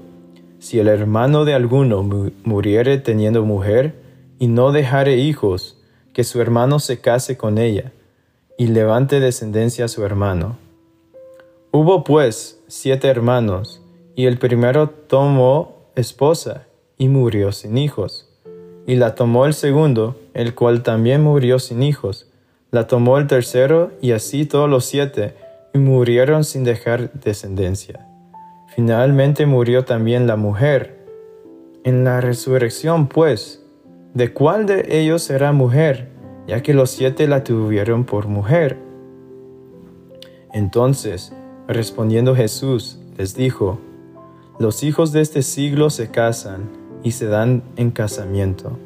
si 0.64 0.78
el 0.78 0.88
hermano 0.88 1.44
de 1.44 1.52
alguno 1.52 2.02
muriere 2.42 2.97
teniendo 2.97 3.44
mujer 3.44 3.97
y 4.38 4.47
no 4.47 4.73
dejare 4.73 5.18
hijos, 5.18 5.76
que 6.14 6.25
su 6.25 6.40
hermano 6.40 6.78
se 6.78 7.02
case 7.02 7.37
con 7.37 7.59
ella 7.59 7.92
y 8.56 8.68
levante 8.68 9.21
descendencia 9.21 9.85
a 9.85 9.88
su 9.88 10.06
hermano. 10.06 10.56
Hubo 11.71 12.02
pues 12.02 12.62
siete 12.66 13.09
hermanos, 13.09 13.83
y 14.16 14.25
el 14.25 14.38
primero 14.38 14.88
tomó 14.88 15.90
esposa 15.97 16.64
y 16.97 17.09
murió 17.09 17.52
sin 17.52 17.76
hijos. 17.76 18.30
Y 18.87 18.94
la 18.94 19.14
tomó 19.14 19.44
el 19.44 19.52
segundo, 19.52 20.18
el 20.33 20.54
cual 20.54 20.83
también 20.83 21.23
murió 21.23 21.59
sin 21.59 21.83
hijos. 21.83 22.26
La 22.71 22.87
tomó 22.87 23.18
el 23.18 23.26
tercero, 23.26 23.92
y 24.00 24.12
así 24.12 24.47
todos 24.47 24.71
los 24.71 24.87
siete, 24.87 25.35
y 25.75 25.78
murieron 25.78 26.42
sin 26.42 26.64
dejar 26.64 27.12
descendencia. 27.12 28.13
Finalmente 28.75 29.47
murió 29.47 29.85
también 29.85 30.26
la 30.26 30.37
mujer. 30.37 31.04
En 31.85 32.04
la 32.04 32.21
resurrección, 32.21 33.09
pues, 33.09 33.64
¿de 34.14 34.33
cuál 34.33 34.66
de 34.66 34.87
ellos 35.00 35.23
será 35.23 35.52
mujer? 35.52 36.09
Ya 36.47 36.62
que 36.62 36.75
los 36.75 36.90
siete 36.90 37.26
la 37.28 37.45
tuvieron 37.45 38.04
por 38.04 38.26
mujer. 38.26 38.78
Entonces, 40.52 41.33
Respondiendo 41.66 42.37
Jesús, 42.37 42.99
les 43.16 43.35
dijo, 43.35 43.78
Los 44.59 44.83
hijos 44.83 45.12
de 45.12 45.23
este 45.23 45.40
siglo 45.40 45.88
se 45.88 46.11
casan 46.11 46.69
y 47.02 47.12
se 47.12 47.26
dan 47.26 47.62
en 47.76 47.90
casamiento, 47.90 48.78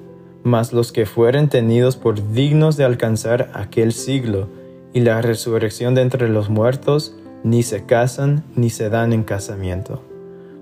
mas 0.44 0.72
los 0.72 0.92
que 0.92 1.06
fueren 1.06 1.48
tenidos 1.48 1.96
por 1.96 2.32
dignos 2.32 2.76
de 2.76 2.84
alcanzar 2.84 3.50
aquel 3.54 3.92
siglo 3.92 4.46
y 4.92 5.00
la 5.00 5.22
resurrección 5.22 5.96
de 5.96 6.02
entre 6.02 6.28
los 6.28 6.50
muertos, 6.50 7.16
ni 7.44 7.62
se 7.62 7.84
casan 7.84 8.44
ni 8.56 8.70
se 8.70 8.90
dan 8.90 9.12
en 9.12 9.24
casamiento, 9.24 10.02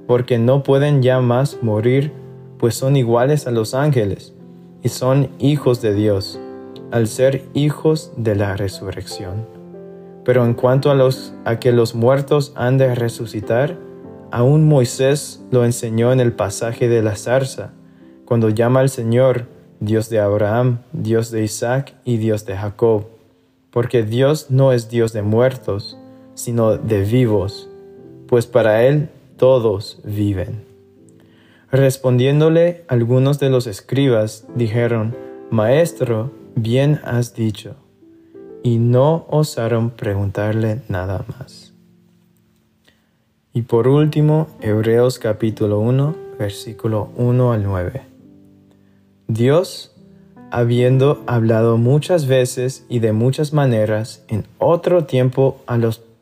porque 0.07 0.39
no 0.39 0.63
pueden 0.63 1.03
ya 1.03 1.21
más 1.21 1.59
morir, 1.63 2.13
pues 2.59 2.75
son 2.75 2.97
iguales 2.97 3.47
a 3.47 3.51
los 3.51 3.75
ángeles, 3.75 4.35
y 4.83 4.89
son 4.89 5.29
hijos 5.39 5.81
de 5.83 5.95
Dios, 5.95 6.39
al 6.91 7.09
ser 7.09 7.45
hijos 7.55 8.13
de 8.17 8.35
la 8.35 8.57
resurrección. 8.57 9.47
Pero 10.25 10.45
en 10.45 10.55
cuanto 10.55 10.91
a, 10.91 10.95
los, 10.95 11.35
a 11.45 11.59
que 11.59 11.73
los 11.73 11.95
muertos 11.95 12.53
han 12.57 12.79
de 12.79 12.95
resucitar, 12.95 13.79
aún 14.31 14.67
Moisés 14.67 15.45
lo 15.51 15.65
enseñó 15.65 16.13
en 16.13 16.21
el 16.21 16.33
pasaje 16.33 16.89
de 16.89 17.03
la 17.03 17.17
zarza, 17.17 17.73
cuando 18.25 18.49
llama 18.51 18.81
al 18.81 18.91
Señor 18.91 19.47
Dios 19.81 20.09
de 20.09 20.21
Abraham, 20.21 20.81
Dios 20.93 21.31
de 21.31 21.45
Isaac 21.45 21.95
y 22.05 22.17
Dios 22.17 22.45
de 22.47 22.57
Jacob, 22.57 23.07
porque 23.71 24.03
Dios 24.03 24.47
no 24.51 24.73
es 24.73 24.89
Dios 24.89 25.13
de 25.13 25.23
muertos, 25.23 25.99
sino 26.37 26.77
de 26.77 27.03
vivos, 27.03 27.69
pues 28.29 28.47
para 28.47 28.85
Él 28.85 29.09
todos 29.37 30.01
viven. 30.05 30.65
Respondiéndole 31.73 32.85
algunos 32.87 33.41
de 33.41 33.51
los 33.51 33.67
escribas 33.67 34.47
dijeron, 34.55 35.17
Maestro, 35.51 36.31
bien 36.55 37.01
has 37.05 37.35
dicho 37.35 37.75
y 38.63 38.79
no 38.79 39.27
osaron 39.29 39.91
preguntarle 39.91 40.83
nada 40.89 41.25
más. 41.29 41.73
Y 43.53 43.63
por 43.63 43.89
último, 43.89 44.49
Hebreos 44.61 45.19
capítulo 45.19 45.81
1, 45.81 46.17
versículo 46.39 47.11
1 47.17 47.53
al 47.53 47.63
9. 47.63 48.03
Dios, 49.29 49.95
habiendo 50.51 51.23
hablado 51.27 51.79
muchas 51.79 52.27
veces 52.27 52.85
y 52.89 52.99
de 52.99 53.13
muchas 53.13 53.53
maneras 53.53 54.25
en 54.29 54.47
otro 54.59 55.05
tiempo 55.05 55.61
a 55.67 55.79
los 55.79 56.06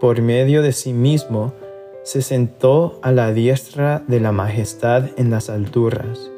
por 0.00 0.20
medio 0.22 0.62
de 0.62 0.72
sí 0.72 0.92
mismo, 0.92 1.52
se 2.02 2.22
sentó 2.22 3.00
a 3.02 3.10
la 3.10 3.32
diestra 3.32 4.02
de 4.06 4.20
la 4.20 4.30
majestad 4.30 5.06
en 5.16 5.30
las 5.30 5.50
alturas, 5.50 6.30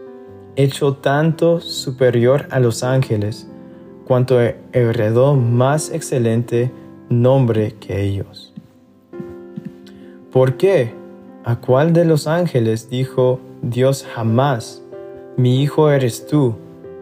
hecho 0.57 0.95
tanto 0.95 1.61
superior 1.61 2.47
a 2.51 2.59
los 2.59 2.83
ángeles, 2.83 3.49
cuanto 4.07 4.41
heredó 4.73 5.35
más 5.35 5.93
excelente 5.93 6.73
nombre 7.11 7.75
que 7.79 8.03
ellos. 8.03 8.55
¿Por 10.33 10.57
qué? 10.57 10.95
¿A 11.45 11.57
cuál 11.57 11.93
de 11.93 12.05
los 12.05 12.27
ángeles 12.27 12.89
dijo 12.89 13.41
Dios 13.63 14.07
jamás, 14.15 14.83
mi 15.37 15.63
hijo 15.63 15.91
eres 15.91 16.27
tú, 16.27 16.57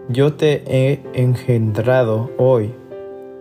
yo 0.09 0.35
te 0.35 0.63
he 0.67 1.03
engendrado 1.15 2.31
hoy? 2.39 2.73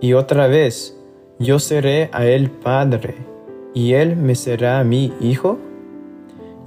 Y 0.02 0.14
otra 0.14 0.48
vez, 0.48 0.95
yo 1.40 1.60
seré 1.60 2.10
a 2.14 2.26
él 2.26 2.50
padre, 2.50 3.16
y 3.74 3.94
él 3.94 4.16
me 4.16 4.36
será 4.36 4.80
a 4.80 4.84
mí 4.84 5.14
hijo? 5.20 5.60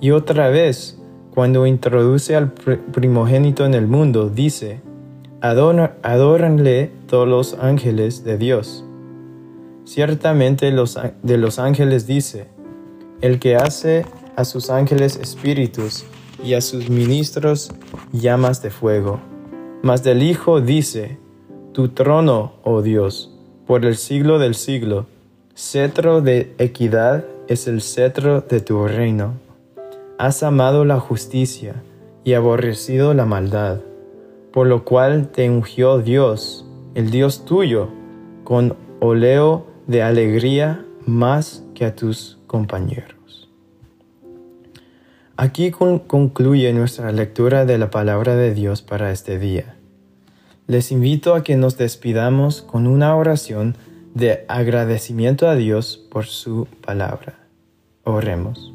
Y 0.01 0.11
otra 0.11 0.49
vez, 0.49 0.99
cuando 1.35 1.67
introduce 1.67 2.37
al 2.37 2.53
primogénito 2.53 3.65
en 3.65 3.75
el 3.75 3.87
mundo, 3.87 4.29
dice, 4.29 4.83
adóranle 5.41 6.91
todos 7.07 7.27
los 7.27 7.55
ángeles 7.55 8.25
de 8.25 8.37
Dios. 8.37 8.85
Ciertamente 9.85 10.71
los, 10.71 10.99
de 11.23 11.39
los 11.39 11.59
ángeles 11.59 12.07
dice, 12.07 12.49
el 13.21 13.39
que 13.39 13.57
hace 13.57 14.05
a 14.37 14.45
sus 14.45 14.69
ángeles 14.71 15.17
espíritus 15.17 16.05
y 16.45 16.55
a 16.55 16.61
sus 16.61 16.91
ministros 16.91 17.73
llamas 18.13 18.63
de 18.63 18.71
fuego. 18.71 19.21
Mas 19.83 20.03
del 20.03 20.23
Hijo 20.23 20.61
dice, 20.61 21.19
tu 21.73 21.89
trono, 21.89 22.55
oh 22.65 22.83
Dios, 22.83 23.38
por 23.69 23.85
el 23.85 23.95
siglo 23.95 24.41
del 24.41 24.57
siglo, 24.57 25.07
cetro 25.55 26.21
de 26.21 26.53
equidad 26.59 27.25
es 27.47 27.69
el 27.69 27.83
cetro 27.83 28.41
de 28.41 28.61
tu 28.61 28.89
reino. 28.89 29.35
Has 30.19 30.43
amado 30.43 30.85
la 30.85 30.99
justicia 30.99 31.77
y 32.25 32.35
aborrecido 32.35 33.15
la 33.15 33.27
maldad 33.27 33.79
por 34.59 34.67
lo 34.67 34.85
cual 34.85 35.29
te 35.29 35.49
ungió 35.49 35.99
Dios, 35.99 36.67
el 36.95 37.11
Dios 37.11 37.45
tuyo, 37.45 37.91
con 38.43 38.77
oleo 39.01 39.67
de 39.87 40.03
alegría 40.03 40.85
más 41.07 41.65
que 41.75 41.85
a 41.85 41.95
tus 41.95 42.39
compañeros. 42.49 43.49
Aquí 45.37 45.71
concluye 45.71 46.73
nuestra 46.73 47.13
lectura 47.13 47.67
de 47.67 47.79
la 47.79 47.91
palabra 47.91 48.35
de 48.35 48.53
Dios 48.53 48.83
para 48.83 49.13
este 49.13 49.39
día. 49.39 49.78
Les 50.69 50.93
invito 50.93 51.35
a 51.35 51.43
que 51.43 51.57
nos 51.57 51.79
despidamos 51.79 52.61
con 52.61 52.87
una 52.87 53.17
oración 53.17 53.75
de 54.15 54.45
agradecimiento 54.49 55.49
a 55.49 55.57
Dios 55.57 55.97
por 56.11 56.27
su 56.27 56.69
palabra. 56.85 57.39
Oremos. 58.05 58.75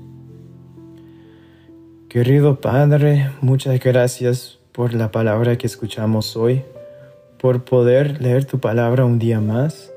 Querido 2.09 2.59
Padre, 2.59 3.29
muchas 3.41 3.79
gracias 3.79 4.57
por 4.71 4.95
la 4.95 5.11
palabra 5.11 5.55
que 5.59 5.67
escuchamos 5.67 6.35
hoy, 6.35 6.63
por 7.37 7.63
poder 7.63 8.19
leer 8.23 8.45
tu 8.45 8.59
palabra 8.59 9.05
un 9.05 9.19
día 9.19 9.39
más 9.39 9.91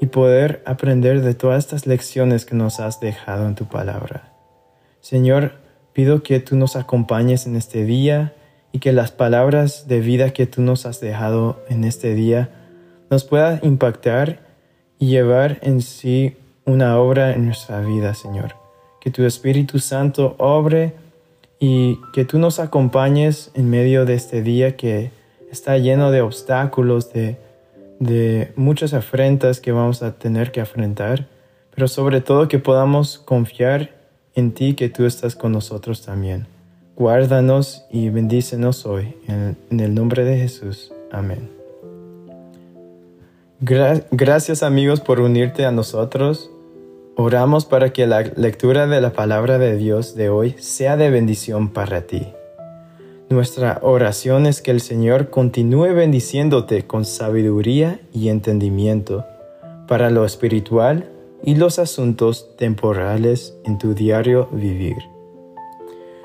y 0.00 0.06
poder 0.06 0.62
aprender 0.66 1.20
de 1.20 1.34
todas 1.34 1.64
estas 1.64 1.84
lecciones 1.88 2.44
que 2.46 2.54
nos 2.54 2.78
has 2.78 3.00
dejado 3.00 3.48
en 3.48 3.56
tu 3.56 3.64
palabra. 3.64 4.32
Señor, 5.00 5.54
pido 5.94 6.22
que 6.22 6.38
tú 6.38 6.54
nos 6.54 6.76
acompañes 6.76 7.46
en 7.46 7.56
este 7.56 7.84
día 7.84 8.34
y 8.74 8.80
que 8.80 8.92
las 8.92 9.12
palabras 9.12 9.86
de 9.86 10.00
vida 10.00 10.32
que 10.32 10.46
tú 10.46 10.60
nos 10.60 10.84
has 10.84 11.00
dejado 11.00 11.62
en 11.68 11.84
este 11.84 12.16
día 12.16 12.50
nos 13.08 13.22
puedan 13.22 13.60
impactar 13.62 14.40
y 14.98 15.06
llevar 15.06 15.60
en 15.62 15.80
sí 15.80 16.36
una 16.64 16.98
obra 16.98 17.34
en 17.34 17.46
nuestra 17.46 17.80
vida, 17.82 18.14
Señor. 18.14 18.56
Que 19.00 19.12
tu 19.12 19.22
Espíritu 19.22 19.78
Santo 19.78 20.34
obre 20.38 20.94
y 21.60 22.00
que 22.12 22.24
tú 22.24 22.40
nos 22.40 22.58
acompañes 22.58 23.52
en 23.54 23.70
medio 23.70 24.06
de 24.06 24.14
este 24.14 24.42
día 24.42 24.76
que 24.76 25.12
está 25.52 25.78
lleno 25.78 26.10
de 26.10 26.22
obstáculos, 26.22 27.12
de, 27.12 27.36
de 28.00 28.52
muchas 28.56 28.92
afrentas 28.92 29.60
que 29.60 29.70
vamos 29.70 30.02
a 30.02 30.18
tener 30.18 30.50
que 30.50 30.60
afrontar, 30.60 31.28
pero 31.72 31.86
sobre 31.86 32.20
todo 32.20 32.48
que 32.48 32.58
podamos 32.58 33.18
confiar 33.18 33.92
en 34.34 34.50
ti 34.50 34.74
que 34.74 34.88
tú 34.88 35.06
estás 35.06 35.36
con 35.36 35.52
nosotros 35.52 36.04
también. 36.04 36.52
Guárdanos 36.96 37.84
y 37.90 38.08
bendícenos 38.08 38.86
hoy, 38.86 39.16
en, 39.26 39.56
el 39.80 39.94
nombre 39.94 40.24
de 40.24 40.38
Jesús. 40.38 40.92
Amén. 41.10 41.50
gracias 43.60 44.62
amigos 44.62 45.00
por 45.00 45.18
unirte 45.18 45.64
a 45.64 45.72
nosotros. 45.72 46.50
Oramos 47.16 47.64
para 47.64 47.92
que 47.92 48.06
la 48.06 48.22
lectura 48.22 48.86
de 48.86 49.00
la 49.00 49.12
palabra 49.12 49.58
de 49.58 49.76
Dios 49.76 50.14
de 50.14 50.28
hoy 50.28 50.54
sea 50.58 50.96
de 50.96 51.10
bendición 51.10 51.72
para 51.72 52.02
ti. 52.02 52.28
Nuestra 53.28 53.80
oración 53.82 54.46
es 54.46 54.62
que 54.62 54.70
el 54.70 54.80
Señor 54.80 55.30
continúe 55.30 55.94
bendiciéndote 55.94 56.86
con 56.86 57.04
sabiduría 57.04 58.00
y 58.12 58.28
entendimiento 58.28 59.24
para 59.88 60.10
lo 60.10 60.24
espiritual 60.24 61.10
y 61.42 61.56
los 61.56 61.80
asuntos 61.80 62.56
temporales 62.56 63.56
en 63.64 63.78
tu 63.78 63.94
diario 63.94 64.48
vivir. 64.52 65.13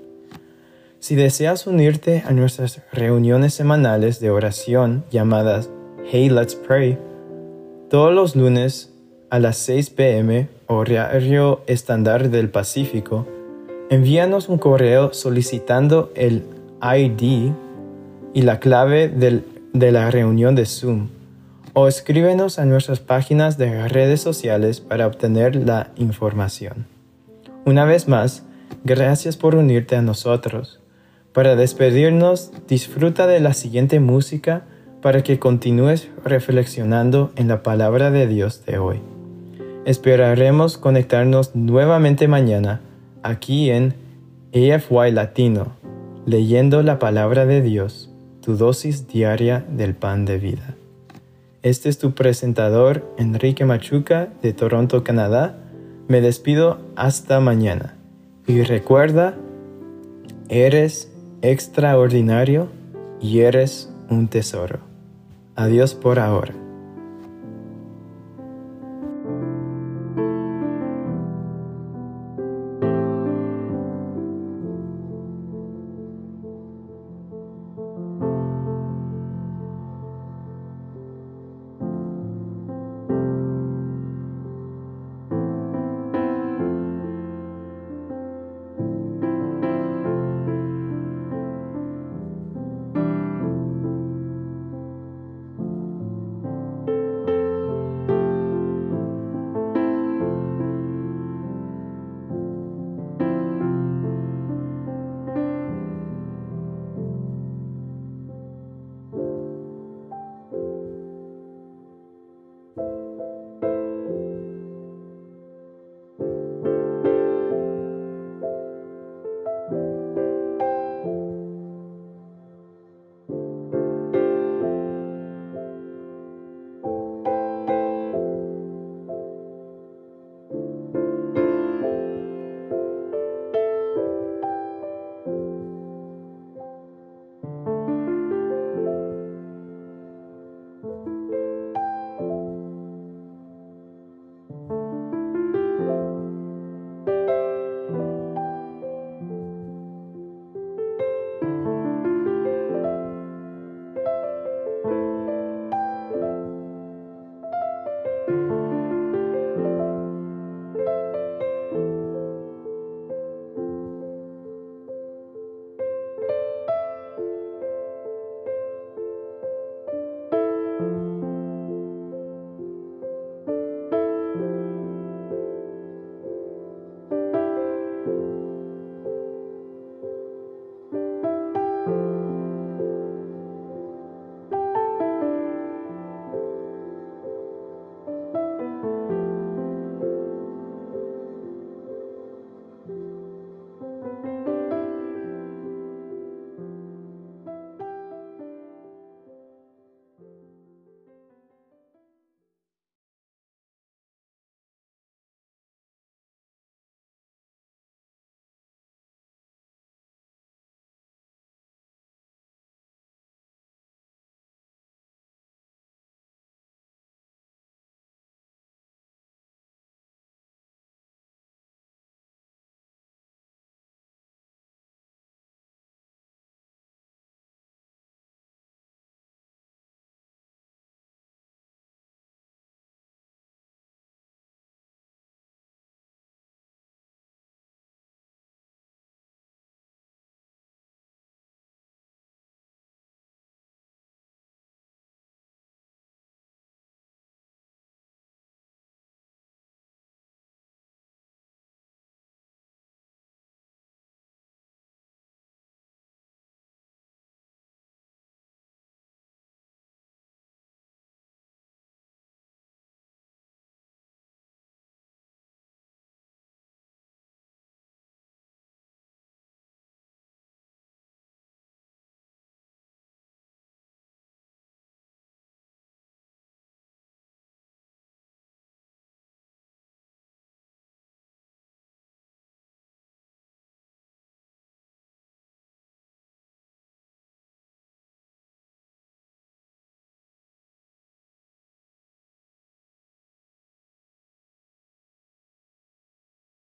Si 1.08 1.16
deseas 1.16 1.66
unirte 1.66 2.22
a 2.26 2.32
nuestras 2.32 2.82
reuniones 2.92 3.54
semanales 3.54 4.20
de 4.20 4.28
oración 4.28 5.06
llamadas 5.10 5.70
Hey 6.04 6.28
Let's 6.28 6.54
Pray, 6.54 6.98
todos 7.88 8.12
los 8.12 8.36
lunes 8.36 8.92
a 9.30 9.38
las 9.38 9.56
6 9.56 9.88
pm 9.88 10.50
horario 10.66 11.62
estándar 11.66 12.28
del 12.28 12.50
Pacífico, 12.50 13.26
envíanos 13.88 14.50
un 14.50 14.58
correo 14.58 15.14
solicitando 15.14 16.12
el 16.14 16.44
ID 16.82 17.52
y 18.34 18.42
la 18.42 18.60
clave 18.60 19.08
de 19.08 19.92
la 19.92 20.10
reunión 20.10 20.54
de 20.54 20.66
Zoom 20.66 21.08
o 21.72 21.88
escríbenos 21.88 22.58
a 22.58 22.66
nuestras 22.66 23.00
páginas 23.00 23.56
de 23.56 23.88
redes 23.88 24.20
sociales 24.20 24.82
para 24.82 25.06
obtener 25.06 25.56
la 25.56 25.90
información. 25.96 26.84
Una 27.64 27.86
vez 27.86 28.08
más, 28.08 28.44
gracias 28.84 29.38
por 29.38 29.54
unirte 29.54 29.96
a 29.96 30.02
nosotros. 30.02 30.80
Para 31.32 31.56
despedirnos, 31.56 32.52
disfruta 32.66 33.26
de 33.26 33.40
la 33.40 33.52
siguiente 33.52 34.00
música 34.00 34.64
para 35.02 35.22
que 35.22 35.38
continúes 35.38 36.08
reflexionando 36.24 37.32
en 37.36 37.48
la 37.48 37.62
palabra 37.62 38.10
de 38.10 38.26
Dios 38.26 38.64
de 38.64 38.78
hoy. 38.78 39.00
Esperaremos 39.84 40.78
conectarnos 40.78 41.54
nuevamente 41.54 42.28
mañana 42.28 42.80
aquí 43.22 43.70
en 43.70 43.94
AFY 44.52 45.12
Latino, 45.12 45.72
leyendo 46.26 46.82
la 46.82 46.98
palabra 46.98 47.46
de 47.46 47.62
Dios, 47.62 48.10
tu 48.40 48.56
dosis 48.56 49.06
diaria 49.08 49.64
del 49.68 49.94
pan 49.94 50.24
de 50.24 50.38
vida. 50.38 50.74
Este 51.62 51.88
es 51.88 51.98
tu 51.98 52.12
presentador 52.12 53.04
Enrique 53.18 53.64
Machuca 53.64 54.28
de 54.42 54.52
Toronto, 54.52 55.04
Canadá. 55.04 55.58
Me 56.06 56.20
despido 56.20 56.78
hasta 56.96 57.40
mañana. 57.40 57.96
Y 58.46 58.62
recuerda, 58.62 59.34
eres 60.48 61.12
extraordinario 61.42 62.68
y 63.20 63.40
eres 63.40 63.92
un 64.10 64.28
tesoro. 64.28 64.80
Adiós 65.56 65.94
por 65.94 66.18
ahora. 66.18 66.54